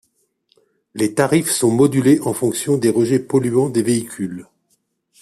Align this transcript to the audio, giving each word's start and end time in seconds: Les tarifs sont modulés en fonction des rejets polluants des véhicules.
Les 0.95 1.13
tarifs 1.13 1.51
sont 1.51 1.69
modulés 1.69 2.19
en 2.21 2.33
fonction 2.33 2.75
des 2.75 2.89
rejets 2.89 3.19
polluants 3.19 3.69
des 3.69 3.83
véhicules. 3.83 4.47